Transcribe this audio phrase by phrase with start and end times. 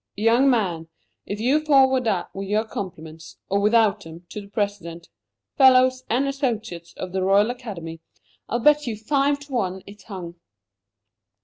[0.17, 0.87] Young man,
[1.27, 5.09] if you forward that, with your compliments, or without 'em, to the President,
[5.59, 7.99] Fellows, and Associates of the Royal Academy,
[8.49, 10.37] I'll bet you five to one it's hung!"